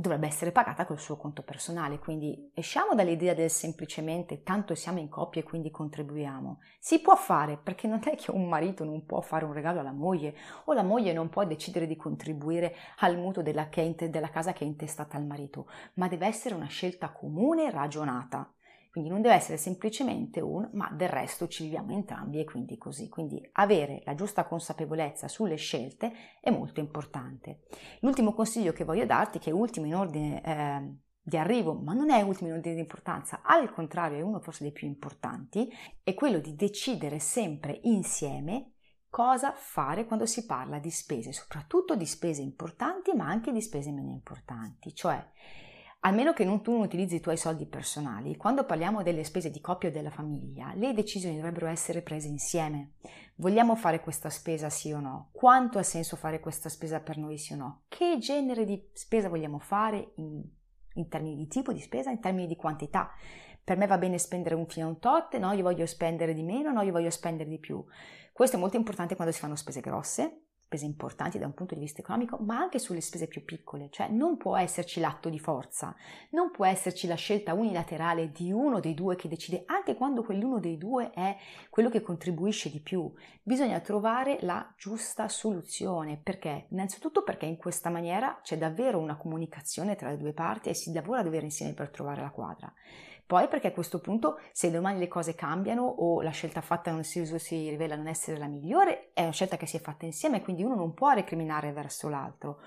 dovrebbe 0.00 0.26
essere 0.26 0.50
pagata 0.50 0.86
col 0.86 0.98
suo 0.98 1.16
conto 1.16 1.42
personale, 1.42 1.98
quindi 1.98 2.50
esciamo 2.54 2.94
dall'idea 2.94 3.34
del 3.34 3.50
semplicemente 3.50 4.42
tanto 4.42 4.74
siamo 4.74 4.98
in 4.98 5.08
coppia 5.08 5.42
e 5.42 5.44
quindi 5.44 5.70
contribuiamo. 5.70 6.60
Si 6.78 7.00
può 7.00 7.14
fare 7.16 7.58
perché 7.58 7.86
non 7.86 8.00
è 8.04 8.16
che 8.16 8.30
un 8.30 8.48
marito 8.48 8.84
non 8.84 9.04
può 9.04 9.20
fare 9.20 9.44
un 9.44 9.52
regalo 9.52 9.80
alla 9.80 9.92
moglie 9.92 10.34
o 10.64 10.72
la 10.72 10.82
moglie 10.82 11.12
non 11.12 11.28
può 11.28 11.44
decidere 11.44 11.86
di 11.86 11.96
contribuire 11.96 12.74
al 12.98 13.18
mutuo 13.18 13.42
della, 13.42 13.68
della 13.70 14.30
casa 14.30 14.52
che 14.52 14.64
è 14.64 14.66
intestata 14.66 15.16
al 15.16 15.26
marito, 15.26 15.68
ma 15.94 16.08
deve 16.08 16.26
essere 16.26 16.54
una 16.54 16.66
scelta 16.66 17.10
comune 17.10 17.66
e 17.66 17.70
ragionata. 17.70 18.52
Quindi 18.90 19.08
non 19.08 19.22
deve 19.22 19.36
essere 19.36 19.56
semplicemente 19.56 20.40
un 20.40 20.68
ma 20.72 20.90
del 20.90 21.08
resto 21.08 21.46
ci 21.46 21.62
viviamo 21.62 21.92
entrambi 21.92 22.40
e 22.40 22.44
quindi 22.44 22.76
così. 22.76 23.08
Quindi 23.08 23.40
avere 23.52 24.02
la 24.04 24.16
giusta 24.16 24.46
consapevolezza 24.46 25.28
sulle 25.28 25.54
scelte 25.54 26.12
è 26.40 26.50
molto 26.50 26.80
importante. 26.80 27.62
L'ultimo 28.00 28.32
consiglio 28.32 28.72
che 28.72 28.84
voglio 28.84 29.06
darti, 29.06 29.38
che 29.38 29.50
è 29.50 29.52
ultimo 29.52 29.86
in 29.86 29.94
ordine 29.94 30.42
eh, 30.42 30.94
di 31.22 31.36
arrivo, 31.36 31.74
ma 31.74 31.92
non 31.92 32.10
è 32.10 32.20
ultimo 32.22 32.48
in 32.48 32.56
ordine 32.56 32.74
di 32.74 32.80
importanza, 32.80 33.42
al 33.44 33.70
contrario 33.72 34.18
è 34.18 34.22
uno 34.22 34.40
forse 34.40 34.64
dei 34.64 34.72
più 34.72 34.88
importanti, 34.88 35.70
è 36.02 36.14
quello 36.14 36.40
di 36.40 36.56
decidere 36.56 37.20
sempre 37.20 37.78
insieme 37.84 38.72
cosa 39.08 39.52
fare 39.52 40.06
quando 40.06 40.26
si 40.26 40.46
parla 40.46 40.78
di 40.78 40.90
spese, 40.90 41.32
soprattutto 41.32 41.94
di 41.94 42.06
spese 42.06 42.42
importanti 42.42 43.12
ma 43.12 43.26
anche 43.26 43.52
di 43.52 43.60
spese 43.60 43.92
meno 43.92 44.10
importanti. 44.10 44.94
Cioè 44.94 45.24
Almeno 46.02 46.32
che 46.32 46.46
non 46.46 46.62
tu 46.62 46.72
non 46.72 46.80
utilizzi 46.80 47.16
i 47.16 47.20
tuoi 47.20 47.36
soldi 47.36 47.66
personali, 47.66 48.36
quando 48.36 48.64
parliamo 48.64 49.02
delle 49.02 49.22
spese 49.22 49.50
di 49.50 49.60
coppia 49.60 49.90
o 49.90 49.92
della 49.92 50.08
famiglia, 50.08 50.72
le 50.74 50.94
decisioni 50.94 51.36
dovrebbero 51.36 51.66
essere 51.66 52.00
prese 52.00 52.26
insieme. 52.26 52.92
Vogliamo 53.34 53.76
fare 53.76 54.00
questa 54.00 54.30
spesa 54.30 54.70
sì 54.70 54.92
o 54.92 55.00
no? 55.00 55.28
Quanto 55.30 55.78
ha 55.78 55.82
senso 55.82 56.16
fare 56.16 56.40
questa 56.40 56.70
spesa 56.70 57.00
per 57.00 57.18
noi 57.18 57.36
sì 57.36 57.52
o 57.52 57.56
no? 57.56 57.82
Che 57.88 58.16
genere 58.18 58.64
di 58.64 58.82
spesa 58.94 59.28
vogliamo 59.28 59.58
fare 59.58 60.12
in, 60.16 60.42
in 60.94 61.08
termini 61.08 61.36
di 61.36 61.48
tipo 61.48 61.70
di 61.70 61.80
spesa, 61.80 62.10
in 62.10 62.20
termini 62.20 62.46
di 62.46 62.56
quantità? 62.56 63.10
Per 63.62 63.76
me 63.76 63.86
va 63.86 63.98
bene 63.98 64.16
spendere 64.16 64.54
un 64.54 64.66
fino 64.66 64.86
a 64.86 64.88
un 64.88 65.00
tot, 65.00 65.36
no, 65.36 65.52
io 65.52 65.62
voglio 65.62 65.84
spendere 65.84 66.32
di 66.32 66.42
meno, 66.42 66.72
no, 66.72 66.80
io 66.80 66.92
voglio 66.92 67.10
spendere 67.10 67.50
di 67.50 67.58
più. 67.58 67.84
Questo 68.32 68.56
è 68.56 68.58
molto 68.58 68.78
importante 68.78 69.16
quando 69.16 69.34
si 69.34 69.40
fanno 69.40 69.54
spese 69.54 69.80
grosse, 69.80 70.44
spese 70.70 70.84
importanti 70.84 71.36
da 71.36 71.46
un 71.46 71.52
punto 71.52 71.74
di 71.74 71.80
vista 71.80 72.00
economico, 72.00 72.38
ma 72.42 72.56
anche 72.56 72.78
sulle 72.78 73.00
spese 73.00 73.26
più 73.26 73.44
piccole, 73.44 73.88
cioè 73.90 74.08
non 74.08 74.36
può 74.36 74.56
esserci 74.56 75.00
l'atto 75.00 75.28
di 75.28 75.40
forza, 75.40 75.96
non 76.30 76.52
può 76.52 76.64
esserci 76.64 77.08
la 77.08 77.16
scelta 77.16 77.54
unilaterale 77.54 78.30
di 78.30 78.52
uno 78.52 78.78
dei 78.78 78.94
due 78.94 79.16
che 79.16 79.26
decide, 79.26 79.64
anche 79.66 79.96
quando 79.96 80.22
quell'uno 80.22 80.60
dei 80.60 80.78
due 80.78 81.10
è 81.10 81.36
quello 81.70 81.88
che 81.88 82.02
contribuisce 82.02 82.70
di 82.70 82.78
più. 82.78 83.12
Bisogna 83.42 83.80
trovare 83.80 84.38
la 84.42 84.72
giusta 84.76 85.26
soluzione, 85.28 86.20
perché? 86.22 86.66
Innanzitutto 86.68 87.24
perché 87.24 87.46
in 87.46 87.56
questa 87.56 87.90
maniera 87.90 88.38
c'è 88.40 88.56
davvero 88.56 89.00
una 89.00 89.16
comunicazione 89.16 89.96
tra 89.96 90.10
le 90.10 90.18
due 90.18 90.32
parti 90.32 90.68
e 90.68 90.74
si 90.74 90.92
lavora 90.92 91.24
davvero 91.24 91.46
insieme 91.46 91.72
per 91.72 91.90
trovare 91.90 92.20
la 92.20 92.30
quadra. 92.30 92.72
Poi 93.30 93.46
perché 93.46 93.68
a 93.68 93.72
questo 93.72 94.00
punto 94.00 94.40
se 94.50 94.72
domani 94.72 94.98
le 94.98 95.06
cose 95.06 95.36
cambiano 95.36 95.84
o 95.84 96.20
la 96.20 96.30
scelta 96.30 96.60
fatta 96.60 96.90
non 96.90 97.04
si, 97.04 97.22
rivela 97.70 97.94
non 97.94 98.08
essere 98.08 98.36
la 98.36 98.48
migliore, 98.48 99.10
è 99.12 99.22
una 99.22 99.30
scelta 99.30 99.56
che 99.56 99.66
si 99.66 99.76
è 99.76 99.80
fatta 99.80 100.04
insieme, 100.04 100.42
quindi 100.42 100.59
uno 100.62 100.74
non 100.74 100.94
può 100.94 101.10
recriminare 101.10 101.72
verso 101.72 102.08
l'altro. 102.08 102.60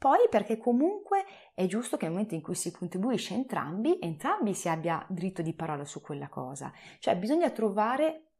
Poi 0.00 0.28
perché 0.30 0.56
comunque 0.56 1.24
è 1.54 1.66
giusto 1.66 1.98
che 1.98 2.04
nel 2.04 2.12
momento 2.12 2.34
in 2.34 2.40
cui 2.40 2.54
si 2.54 2.70
contribuisce 2.70 3.34
entrambi, 3.34 3.98
entrambi 4.00 4.54
si 4.54 4.68
abbia 4.68 5.04
diritto 5.08 5.42
di 5.42 5.52
parola 5.52 5.84
su 5.84 6.00
quella 6.00 6.28
cosa. 6.28 6.72
Cioè 6.98 7.18
bisogna 7.18 7.50
trovare 7.50 8.30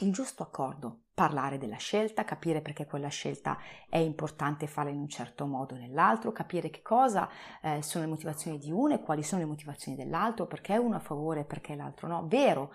il 0.00 0.10
giusto 0.10 0.42
accordo, 0.42 1.02
parlare 1.12 1.58
della 1.58 1.76
scelta, 1.76 2.24
capire 2.24 2.62
perché 2.62 2.86
quella 2.86 3.08
scelta 3.08 3.58
è 3.90 3.98
importante 3.98 4.66
farla 4.66 4.90
in 4.90 4.98
un 4.98 5.08
certo 5.08 5.44
modo 5.44 5.74
o 5.74 5.78
nell'altro, 5.78 6.32
capire 6.32 6.70
che 6.70 6.80
cosa 6.80 7.28
eh, 7.60 7.82
sono 7.82 8.04
le 8.04 8.10
motivazioni 8.10 8.56
di 8.56 8.70
uno 8.70 8.94
e 8.94 9.02
quali 9.02 9.22
sono 9.22 9.42
le 9.42 9.48
motivazioni 9.48 9.96
dell'altro, 9.96 10.46
perché 10.46 10.78
uno 10.78 10.96
a 10.96 11.00
favore 11.00 11.40
e 11.40 11.44
perché 11.44 11.74
l'altro 11.74 12.08
no. 12.08 12.26
Vero, 12.26 12.72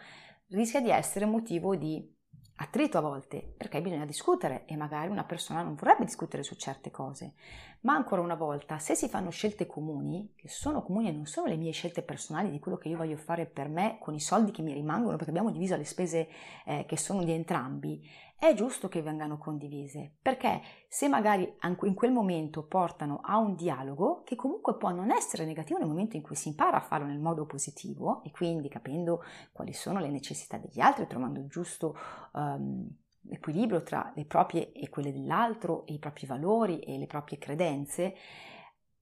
rischia 0.49 0.79
di 0.79 0.91
essere 0.91 1.25
motivo 1.25 1.75
di 1.75 2.15
attrito 2.59 2.97
a 2.97 3.01
volte, 3.01 3.53
perché 3.55 3.81
bisogna 3.81 4.05
discutere 4.05 4.65
e 4.65 4.75
magari 4.75 5.09
una 5.09 5.23
persona 5.23 5.61
non 5.61 5.75
vorrebbe 5.75 6.05
discutere 6.05 6.43
su 6.43 6.55
certe 6.55 6.91
cose. 6.91 7.33
Ma 7.81 7.93
ancora 7.93 8.21
una 8.21 8.35
volta, 8.35 8.79
se 8.79 8.95
si 8.95 9.07
fanno 9.07 9.29
scelte 9.29 9.67
comuni, 9.67 10.33
che 10.35 10.49
sono 10.49 10.81
comuni 10.81 11.09
e 11.09 11.11
non 11.11 11.25
sono 11.25 11.47
le 11.47 11.55
mie 11.55 11.71
scelte 11.71 12.01
personali 12.01 12.49
di 12.49 12.59
quello 12.59 12.77
che 12.77 12.89
io 12.89 12.97
voglio 12.97 13.17
fare 13.17 13.45
per 13.45 13.69
me 13.69 13.97
con 13.99 14.15
i 14.15 14.19
soldi 14.19 14.51
che 14.51 14.63
mi 14.63 14.73
rimangono, 14.73 15.15
perché 15.15 15.29
abbiamo 15.29 15.51
diviso 15.51 15.75
le 15.75 15.85
spese 15.85 16.27
eh, 16.65 16.85
che 16.87 16.97
sono 16.97 17.23
di 17.23 17.31
entrambi, 17.31 18.03
è 18.39 18.53
giusto 18.53 18.87
che 18.87 19.01
vengano 19.01 19.39
condivise, 19.39 20.17
perché 20.21 20.61
se 20.87 21.07
magari 21.07 21.51
in 21.63 21.93
quel 21.95 22.11
momento 22.11 22.63
portano 22.63 23.19
a 23.23 23.37
un 23.37 23.55
dialogo 23.55 24.21
che 24.23 24.35
comunque 24.35 24.77
può 24.77 24.91
non 24.91 25.11
essere 25.11 25.43
negativo 25.43 25.79
nel 25.79 25.87
momento 25.87 26.15
in 26.15 26.21
cui 26.21 26.35
si 26.35 26.49
impara 26.49 26.77
a 26.77 26.81
farlo 26.81 27.07
nel 27.07 27.19
modo 27.19 27.47
positivo 27.47 28.21
e 28.23 28.31
quindi 28.31 28.69
capendo 28.69 29.23
quali 29.51 29.73
sono 29.73 29.99
le 29.99 30.09
necessità 30.09 30.57
degli 30.57 30.79
altri, 30.79 31.07
trovando 31.07 31.39
il 31.39 31.47
giusto 31.47 31.97
um, 32.33 32.87
equilibrio 33.29 33.81
tra 33.81 34.11
le 34.15 34.25
proprie 34.25 34.71
e 34.71 34.87
quelle 34.89 35.11
dell'altro, 35.11 35.85
e 35.87 35.93
i 35.93 35.99
propri 35.99 36.27
valori 36.27 36.79
e 36.79 36.97
le 36.99 37.07
proprie 37.07 37.39
credenze, 37.39 38.15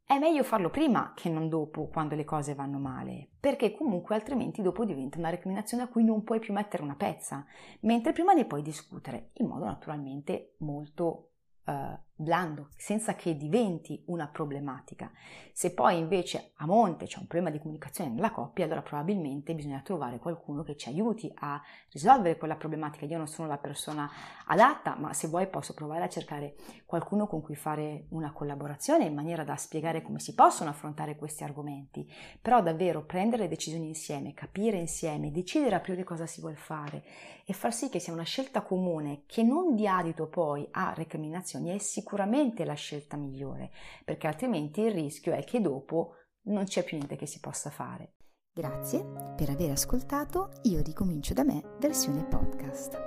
è 0.07 0.19
meglio 0.19 0.43
farlo 0.43 0.69
prima 0.69 1.13
che 1.15 1.29
non 1.29 1.49
dopo, 1.49 1.87
quando 1.87 2.13
le 2.13 2.25
cose 2.25 2.53
vanno 2.53 2.77
male, 2.77 3.27
perché 3.39 3.71
comunque 3.75 4.13
altrimenti 4.13 4.61
dopo 4.61 4.85
diventa 4.85 5.17
una 5.17 5.31
recriminazione 5.31 5.81
a 5.81 5.87
cui 5.87 6.03
non 6.03 6.23
puoi 6.23 6.39
più 6.39 6.53
mettere 6.53 6.83
una 6.83 6.95
pezza, 6.95 7.43
mentre 7.81 8.13
prima 8.13 8.33
ne 8.33 8.45
puoi 8.45 8.61
discutere 8.61 9.31
in 9.33 9.47
modo 9.47 9.65
naturalmente 9.65 10.53
molto 10.59 11.31
uh, 11.65 11.97
blando, 12.15 12.69
senza 12.77 13.15
che 13.15 13.35
diventi 13.35 14.01
una 14.05 14.27
problematica. 14.27 15.11
Se 15.51 15.73
poi 15.73 15.97
invece 15.97 16.51
a 16.57 16.65
monte 16.65 17.05
c'è 17.05 17.19
un 17.19 17.27
problema 17.27 17.49
di 17.49 17.59
comunicazione 17.59 18.09
nella 18.09 18.31
coppia, 18.31 18.65
allora 18.65 18.81
probabilmente 18.81 19.53
bisogna 19.53 19.81
trovare 19.81 20.19
qualcuno 20.19 20.63
che 20.63 20.75
ci 20.75 20.89
aiuti 20.89 21.31
a 21.35 21.61
risolvere 21.91 22.37
quella 22.37 22.55
problematica. 22.55 23.05
Io 23.05 23.17
non 23.17 23.27
sono 23.27 23.47
la 23.47 23.57
persona 23.57 24.09
adatta, 24.47 24.95
ma 24.97 25.13
se 25.13 25.27
vuoi 25.27 25.47
posso 25.47 25.73
provare 25.73 26.03
a 26.03 26.09
cercare 26.09 26.55
qualcuno 26.85 27.27
con 27.27 27.41
cui 27.41 27.55
fare 27.55 28.05
una 28.09 28.31
collaborazione 28.31 29.05
in 29.05 29.13
maniera 29.13 29.43
da 29.43 29.55
spiegare 29.55 30.01
come 30.01 30.19
si 30.19 30.33
possono 30.33 30.69
affrontare 30.69 31.15
questi 31.15 31.43
argomenti. 31.43 32.09
Però 32.41 32.61
davvero 32.61 33.03
prendere 33.03 33.43
le 33.43 33.49
decisioni 33.49 33.87
insieme, 33.87 34.33
capire 34.33 34.77
insieme, 34.77 35.31
decidere 35.31 35.75
a 35.75 35.79
priori 35.79 36.03
cosa 36.03 36.25
si 36.25 36.41
vuole 36.41 36.55
fare 36.55 37.03
e 37.45 37.53
far 37.53 37.73
sì 37.73 37.89
che 37.89 37.99
sia 37.99 38.11
una 38.11 38.23
scelta 38.23 38.61
comune 38.61 39.23
che 39.27 39.43
non 39.43 39.75
dia 39.75 39.97
adito 39.97 40.27
poi 40.27 40.67
a 40.71 40.93
recriminazioni 40.95 41.69
è 41.69 41.77
sicuramente 42.05 42.65
la 42.65 42.75
scelta 42.75 43.17
migliore, 43.17 43.71
perché 44.03 44.27
altrimenti 44.27 44.81
il 44.81 44.91
rischio 44.91 45.33
è 45.33 45.43
che 45.43 45.59
dopo 45.59 46.17
non 46.43 46.65
c'è 46.65 46.83
più 46.83 46.97
niente 46.97 47.15
che 47.15 47.25
si 47.25 47.39
possa 47.39 47.71
fare. 47.71 48.13
Grazie 48.53 49.03
per 49.35 49.49
aver 49.49 49.71
ascoltato 49.71 50.51
Io 50.63 50.81
ricomincio 50.83 51.33
da 51.33 51.43
me 51.43 51.63
versione 51.79 52.23
podcast. 52.23 53.01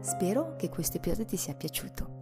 Spero 0.00 0.56
che 0.56 0.70
questo 0.70 0.96
episodio 0.96 1.26
ti 1.26 1.36
sia 1.36 1.54
piaciuto. 1.54 2.14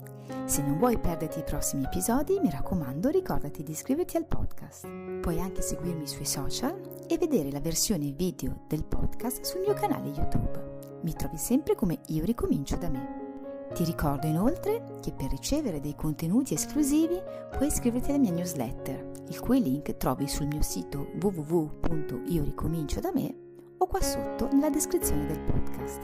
Se 0.47 0.63
non 0.63 0.79
vuoi 0.79 0.99
perderti 0.99 1.39
i 1.39 1.45
prossimi 1.45 1.85
episodi, 1.85 2.41
mi 2.41 2.51
raccomando, 2.51 3.09
ricordati 3.09 3.63
di 3.63 3.71
iscriverti 3.71 4.17
al 4.17 4.27
podcast. 4.27 4.89
Puoi 5.21 5.41
anche 5.41 5.63
seguirmi 5.63 6.09
sui 6.09 6.27
social 6.27 7.05
e 7.07 7.19
vedere 7.19 7.53
la 7.53 7.61
versione 7.61 8.11
video 8.11 8.65
del 8.67 8.85
podcast 8.85 9.45
sul 9.45 9.61
mio 9.61 9.75
canale 9.75 10.09
YouTube. 10.09 10.99
Mi 11.03 11.13
trovi 11.13 11.37
sempre 11.37 11.77
come 11.77 12.01
Io 12.09 12.25
ricomincio 12.25 12.77
da 12.77 12.89
me. 12.89 13.24
Ti 13.73 13.85
ricordo 13.85 14.27
inoltre 14.27 14.99
che 15.01 15.13
per 15.13 15.31
ricevere 15.31 15.81
dei 15.81 15.95
contenuti 15.95 16.55
esclusivi 16.55 17.21
puoi 17.57 17.69
iscriverti 17.69 18.11
alla 18.11 18.19
mia 18.19 18.33
newsletter, 18.33 19.11
il 19.29 19.41
cui 19.41 19.63
link 19.63 19.97
trovi 19.97 20.29
sul 20.29 20.47
mio 20.47 20.63
sito 20.63 21.09
www.ioricomincio 21.21 23.01
da 23.01 23.11
me 23.13 23.35
o 23.79 23.87
qua 23.87 24.01
sotto 24.01 24.49
nella 24.53 24.71
descrizione 24.71 25.27
del 25.27 25.41
podcast. 25.41 26.01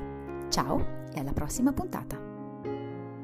Ciao 0.49 0.85
e 1.13 1.21
alla 1.21 1.33
prossima 1.33 1.73
puntata! 1.73 2.30